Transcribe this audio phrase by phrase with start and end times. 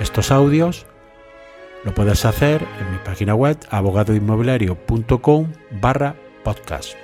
[0.00, 0.86] estos audios,
[1.84, 6.94] lo puedes hacer en mi página web abogadoinmobiliario.com barra podcast.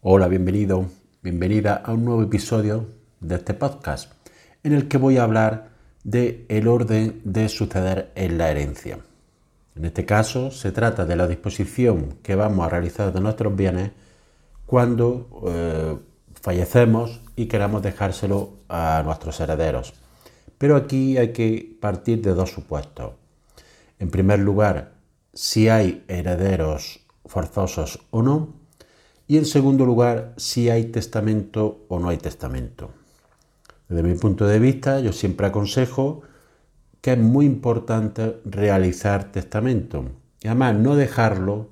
[0.00, 0.86] Hola, bienvenido,
[1.22, 2.86] bienvenida a un nuevo episodio
[3.20, 4.12] de este podcast
[4.62, 5.68] en el que voy a hablar
[6.04, 8.98] de el orden de suceder en la herencia.
[9.76, 13.90] En este caso se trata de la disposición que vamos a realizar de nuestros bienes
[14.64, 15.96] cuando eh,
[16.40, 19.99] fallecemos y queramos dejárselo a nuestros herederos.
[20.60, 23.12] Pero aquí hay que partir de dos supuestos.
[23.98, 24.92] En primer lugar,
[25.32, 28.52] si hay herederos forzosos o no.
[29.26, 32.90] Y en segundo lugar, si hay testamento o no hay testamento.
[33.88, 36.20] Desde mi punto de vista, yo siempre aconsejo
[37.00, 40.04] que es muy importante realizar testamento.
[40.42, 41.68] Y además no dejarlo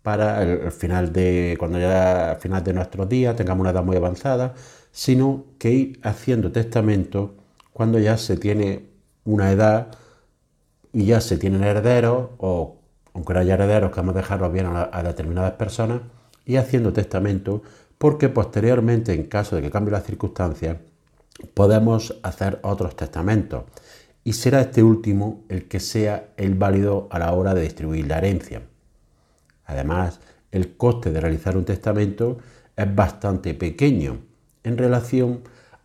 [0.00, 3.98] para el, final de, cuando ya al final de nuestros días tengamos una edad muy
[3.98, 4.54] avanzada,
[4.92, 7.34] sino que ir haciendo testamento
[7.80, 8.90] cuando ya se tiene
[9.24, 9.86] una edad
[10.92, 12.76] y ya se tienen herederos, o
[13.14, 16.02] aunque no haya herederos, que vamos a dejarlos bien a, a determinadas personas,
[16.44, 17.62] y haciendo testamento,
[17.96, 20.76] porque posteriormente, en caso de que cambie las circunstancias,
[21.54, 23.64] podemos hacer otros testamentos.
[24.24, 28.18] Y será este último el que sea el válido a la hora de distribuir la
[28.18, 28.60] herencia.
[29.64, 30.20] Además,
[30.52, 32.36] el coste de realizar un testamento
[32.76, 34.18] es bastante pequeño
[34.64, 35.40] en relación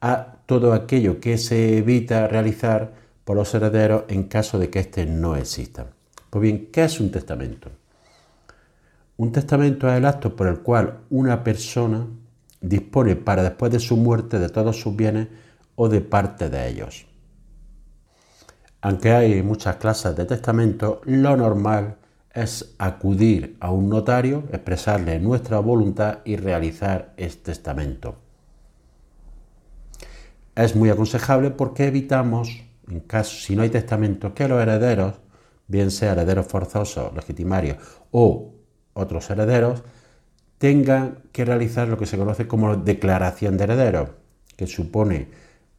[0.06, 5.08] a todo aquello que se evita realizar por los herederos en caso de que éste
[5.08, 5.88] no exista.
[6.30, 7.72] Pues bien, ¿qué es un testamento?
[9.18, 12.06] Un testamento es el acto por el cual una persona
[12.62, 15.28] dispone para después de su muerte de todos sus bienes
[15.74, 17.08] o de parte de ellos.
[18.82, 21.96] Aunque hay muchas clases de testamento, lo normal
[22.32, 28.25] es acudir a un notario, expresarle nuestra voluntad y realizar este testamento.
[30.56, 35.16] Es muy aconsejable porque evitamos, en caso si no hay testamento, que los herederos,
[35.68, 37.78] bien sea herederos forzosos, legitimarios
[38.12, 38.54] o
[38.94, 39.84] otros herederos,
[40.58, 44.10] tengan que realizar lo que se conoce como declaración de herederos,
[44.56, 45.28] que supone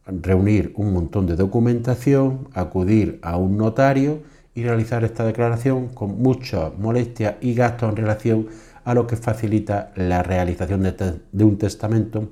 [0.06, 4.22] reunir un montón de documentación, acudir a un notario
[4.54, 8.48] y realizar esta declaración con mucha molestia y gasto en relación
[8.84, 12.30] a lo que facilita la realización de, un testamento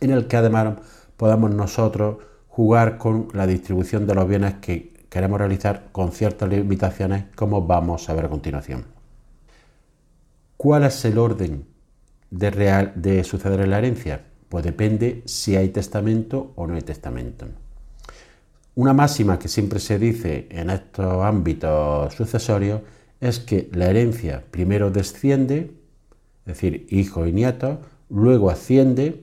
[0.00, 0.76] en el que además
[1.20, 2.16] podamos nosotros
[2.48, 8.08] jugar con la distribución de los bienes que queremos realizar con ciertas limitaciones como vamos
[8.08, 8.86] a ver a continuación.
[10.56, 11.66] ¿Cuál es el orden
[12.30, 14.22] de, suceder en la herencia?
[14.48, 17.44] Pues depende si hay testamento o no hay testamento.
[18.74, 22.80] Una máxima que siempre se dice en estos ámbitos sucesorios
[23.20, 25.74] es que la herencia primero desciende,
[26.46, 27.76] es decir, hijos y nietos,
[28.08, 29.22] luego asciende,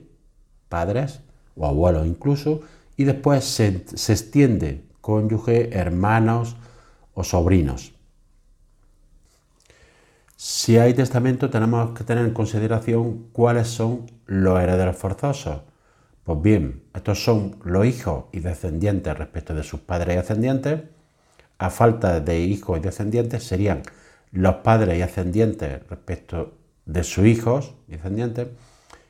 [0.68, 1.22] padres
[1.58, 2.60] o abuelos incluso,
[2.96, 6.56] y después se, se extiende cónyuge, hermanos
[7.14, 7.92] o sobrinos.
[10.36, 15.62] Si hay testamento tenemos que tener en consideración cuáles son los herederos forzosos.
[16.24, 20.82] Pues bien, estos son los hijos y descendientes respecto de sus padres y ascendientes.
[21.56, 23.82] A falta de hijos y descendientes serían
[24.30, 26.52] los padres y ascendientes respecto
[26.84, 28.48] de sus hijos y descendientes.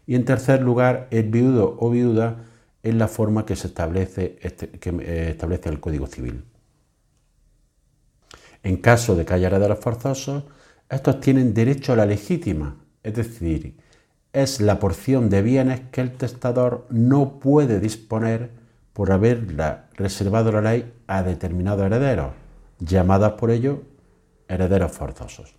[0.08, 2.38] Y en tercer lugar, el viudo o viuda
[2.82, 6.44] en la forma que se establece, este, que eh, establece el Código Civil.
[8.62, 10.44] En caso de que haya herederos forzosos,
[10.88, 13.76] estos tienen derecho a la legítima, es decir,
[14.32, 18.50] es la porción de bienes que el testador no puede disponer
[18.94, 22.32] por haberla reservado la ley a determinados herederos,
[22.78, 23.82] llamadas por ello
[24.48, 25.54] herederos forzosos.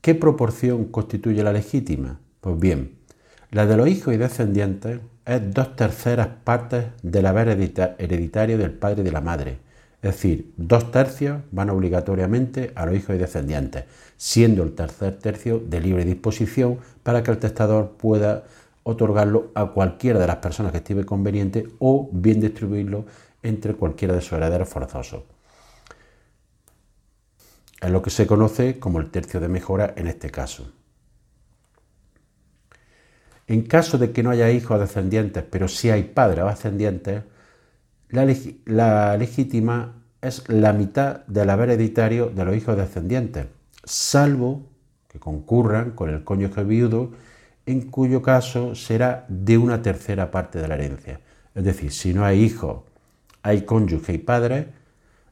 [0.00, 2.20] ¿Qué proporción constituye la legítima?
[2.40, 2.95] Pues bien,
[3.56, 9.00] la de los hijos y descendientes es dos terceras partes del haber hereditario del padre
[9.00, 9.60] y de la madre,
[10.02, 13.84] es decir, dos tercios van obligatoriamente a los hijos y descendientes,
[14.18, 18.44] siendo el tercer tercio de libre disposición para que el testador pueda
[18.82, 23.06] otorgarlo a cualquiera de las personas que estime conveniente o bien distribuirlo
[23.42, 25.22] entre cualquiera de sus herederos forzosos.
[27.80, 30.70] Es lo que se conoce como el tercio de mejora en este caso.
[33.46, 37.22] En caso de que no haya hijos descendientes, pero sí hay padres o ascendientes,
[38.08, 43.46] la, legítima es la mitad del haber hereditario de los hijos descendientes,
[43.84, 44.66] salvo
[45.08, 47.12] que concurran con el cónyuge viudo,
[47.66, 51.20] en cuyo caso será de una tercera parte de la herencia.
[51.54, 52.82] Es decir, si no hay hijos,
[53.42, 54.68] hay cónyuge y padre,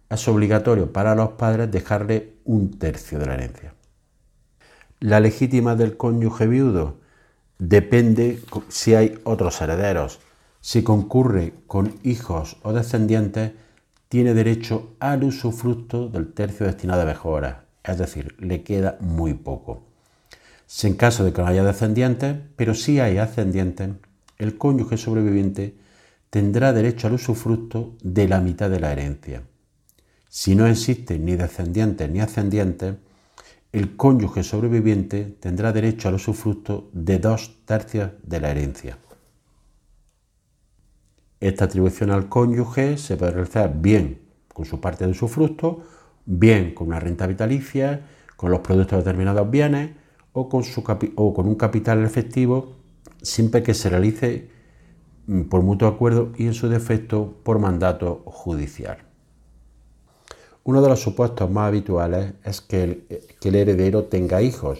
[0.08, 3.74] es obligatorio para los padres dejarle un tercio de la herencia.
[5.00, 7.03] La legítima del cónyuge viudo
[7.68, 10.20] depende si hay otros herederos.
[10.60, 13.52] Si concurre con hijos o descendientes,
[14.08, 19.84] tiene derecho al usufructo del tercio destinado a mejoras, es decir, le queda muy poco.
[20.66, 23.90] Si en caso de que no haya descendientes, pero sí hay ascendientes,
[24.38, 25.74] el cónyuge sobreviviente
[26.30, 29.42] tendrá derecho al usufructo de la mitad de la herencia.
[30.28, 32.96] Si no existen ni descendientes ni ascendientes,
[33.74, 38.98] el cónyuge sobreviviente tendrá derecho al usufructo de dos tercios de la herencia.
[41.40, 45.82] Esta atribución al cónyuge se puede realizar bien con su parte de usufructo,
[46.24, 48.06] bien con una renta vitalicia,
[48.36, 49.90] con los productos de determinados bienes
[50.32, 50.62] o con,
[51.16, 52.76] o con un capital efectivo,
[53.22, 54.50] siempre que se realice
[55.26, 58.98] mm, por mutuo acuerdo y en su defecto por mandato judicial.
[60.66, 63.04] Uno de los supuestos más habituales es que
[63.42, 64.78] el, heredero tenga hijos,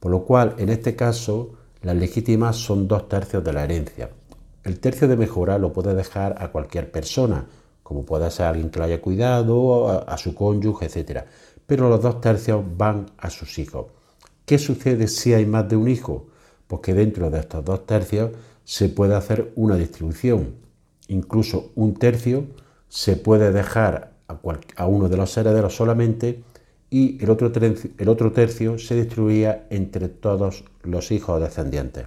[0.00, 4.10] por lo cual en este caso las legítimas son dos tercios de la herencia.
[4.64, 7.46] El tercio de mejora lo puede dejar a cualquier persona,
[7.84, 11.22] como puede ser alguien que lo haya cuidado, a, a su cónyuge, etc.
[11.64, 13.86] Pero los dos tercios van a sus hijos.
[14.44, 16.26] ¿Qué sucede si hay más de un hijo?
[16.66, 18.32] Pues que dentro de estos dos tercios
[18.64, 20.56] se puede hacer una distribución.
[21.06, 22.46] Incluso un tercio
[22.88, 24.09] se puede dejar
[24.76, 26.42] a, uno de los herederos solamente
[26.88, 32.06] y el otro, tercio, el otro tercio se distribuía entre todos los hijos descendientes.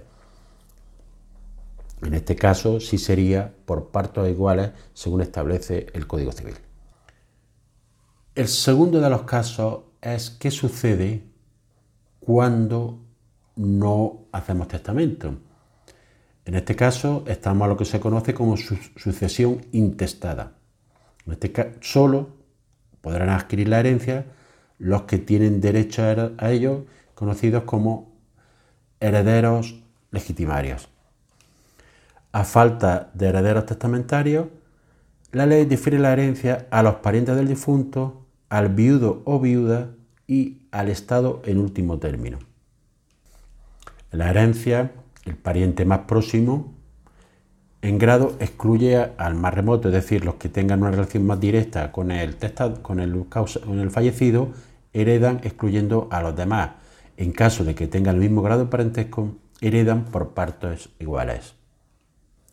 [2.02, 6.54] En este caso sí sería por partos iguales según establece el Código Civil.
[8.34, 11.22] El segundo de los casos es qué sucede
[12.20, 12.98] cuando
[13.56, 15.34] no hacemos testamento.
[16.44, 20.53] En este caso estamos a lo que se conoce como sucesión intestada.
[21.26, 22.28] En este caso, solo
[23.00, 24.26] podrán adquirir la herencia
[24.78, 28.12] los que tienen derecho a ello, conocidos como
[29.00, 30.88] herederos legitimarios.
[32.32, 34.48] A falta de herederos testamentarios,
[35.32, 39.90] la ley difiere la herencia a los parientes del difunto, al viudo o viuda
[40.26, 42.38] y al Estado en último término.
[44.10, 44.92] La herencia,
[45.24, 46.74] el pariente más próximo
[47.84, 51.92] en grado excluye al más remoto, es decir, los que tengan una relación más directa
[51.92, 54.52] con el, el, con el fallecido,
[54.94, 56.70] heredan excluyendo a los demás.
[57.18, 61.56] En caso de que tengan el mismo grado de parentesco, heredan por partos iguales.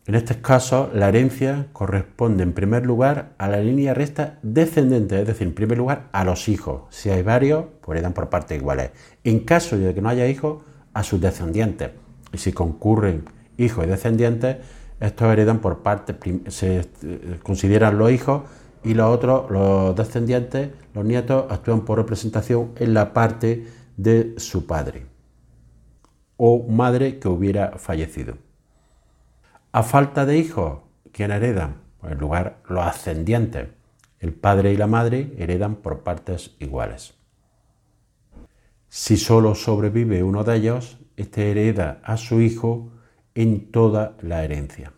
[0.04, 5.26] En estos casos, la herencia corresponde en primer lugar a la línea recta descendente, es
[5.26, 6.82] decir, en primer lugar a los hijos.
[6.90, 8.90] Si hay varios, pues heredan por partes iguales.
[9.24, 10.58] En caso de que no haya hijos,
[10.92, 11.88] a sus descendientes.
[12.34, 13.24] Y si concurren
[13.56, 14.58] hijos y descendientes,
[15.02, 16.16] estos heredan por parte,
[16.48, 18.42] se eh, consideran los hijos
[18.84, 23.66] y los otros, los descendientes, los nietos, actúan por representación en la parte
[23.96, 25.06] de su padre
[26.36, 28.38] o madre que hubiera fallecido.
[29.72, 31.76] A falta de hijos, ¿quién heredan?
[32.00, 33.68] Pues en lugar los ascendientes.
[34.20, 37.14] El padre y la madre heredan por partes iguales.
[38.88, 42.91] Si solo sobrevive uno de ellos, este hereda a su hijo
[43.34, 44.92] en toda la herencia.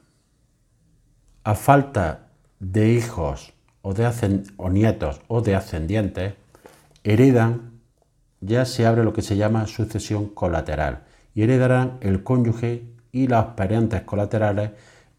[1.45, 4.11] A falta de hijos o, de
[4.71, 6.35] nietos o de ascendientes,
[7.05, 7.73] heredan,
[8.41, 13.47] ya se abre lo que se llama sucesión colateral y heredarán el cónyuge y las
[13.57, 14.71] parientes colaterales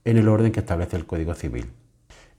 [0.03, 1.67] en el orden que establece el Código Civil.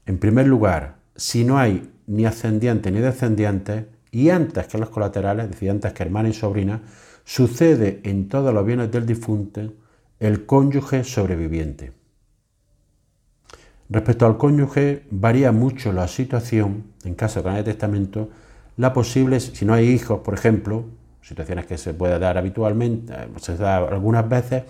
[0.04, 5.46] En primer lugar, si no hay ni ascendientes ni descendientes, y antes que los colaterales,
[5.46, 6.80] es decir, antes que hermana y sobrina,
[7.24, 9.72] sucede en todos los bienes del difunto
[10.18, 11.92] el cónyuge sobreviviente.
[13.88, 18.30] Respecto al cónyuge, varía mucho la situación, en caso de que no haya testamento,
[18.76, 20.84] la posible, si no hay hijos, por ejemplo,
[21.22, 24.64] situaciones que se puede dar habitualmente, eh, se da algunas veces,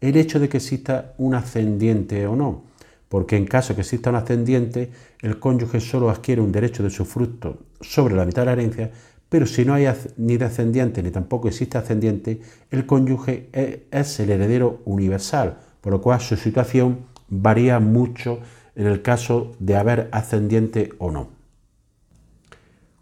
[0.00, 2.64] el hecho de que exista un ascendiente o no.
[3.08, 4.90] Porque en caso de que exista un ascendiente,
[5.20, 8.90] el cónyuge solo adquiere un derecho de su fruto sobre la mitad de la herencia
[9.30, 14.30] pero si no hay ni descendiente ni tampoco existe ascendiente, el cónyuge e, es el
[14.30, 18.40] heredero universal, por lo cual su situación varía mucho
[18.74, 21.28] en el caso de haber ascendiente o no.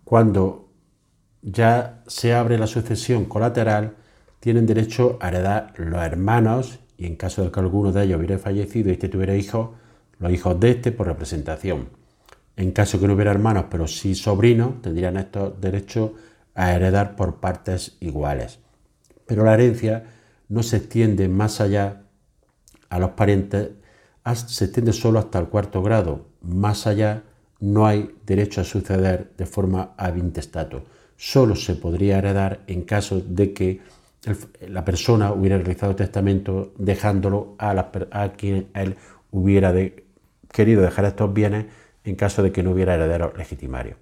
[0.05, 0.69] Cuando
[1.41, 3.97] ya se abre la sucesión colateral,
[4.41, 8.39] tienen derecho a heredar los hermanos y en caso de que alguno de ellos hubiera
[8.39, 9.71] fallecido y este tuviera hijos,
[10.19, 11.98] los hijos de este por representación.
[12.59, 16.11] En caso que no hubiera hermanos, pero sí sobrinos, tendrían estos derechos
[16.57, 18.59] a heredar por partes iguales.
[19.27, 20.07] Pero la herencia
[20.49, 22.03] no se extiende más allá
[22.91, 23.71] a los parientes,
[24.49, 26.27] se extiende solo hasta el cuarto grado.
[26.43, 27.23] Más allá
[27.61, 30.83] no hay derecho a suceder de forma ab intestato.
[31.17, 33.81] Solo se podría heredar en caso de que
[34.67, 38.97] la persona hubiera realizado testamento dejándolo a, quien él
[39.31, 39.73] hubiera
[40.53, 41.67] querido dejar estos bienes
[42.09, 43.97] en caso de que no hubiera heredero legitimario.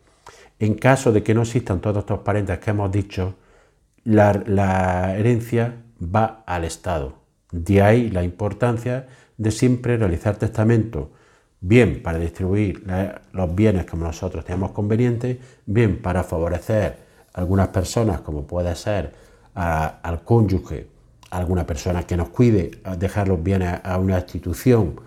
[0.59, 3.35] En caso de que no existan todos estos parientes que hemos dicho,
[4.05, 7.15] la, herencia va al Estado.
[7.51, 11.11] De ahí la importancia de siempre realizar testamento,
[11.61, 12.85] bien para distribuir
[13.33, 16.99] los bienes como nosotros tenemos conveniente, bien para favorecer
[17.35, 19.13] a algunas personas, como puede ser
[19.55, 20.87] al cónyuge,
[21.31, 25.01] a alguna persona que nos cuide, dejar los bienes a una institución,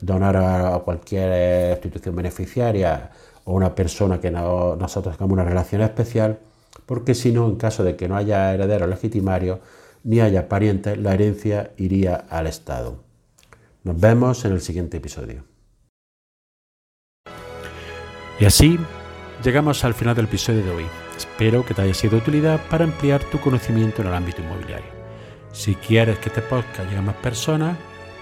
[0.00, 3.10] donar a cualquier institución beneficiaria
[3.44, 6.38] o una persona que nosotros tengamos una relación especial,
[6.84, 9.60] porque si no, en caso de que no haya herederos legitimarios
[10.04, 13.02] ni haya parientes, la herencia iría al Estado.
[13.82, 15.44] Nos vemos en el siguiente episodio.
[18.38, 18.78] Y así
[19.42, 20.86] llegamos al final del episodio de hoy.
[21.16, 24.90] Espero que te haya sido utilidad para ampliar tu conocimiento en el ámbito inmobiliario.
[25.52, 27.78] Si quieres que este podcast llegue a más personas,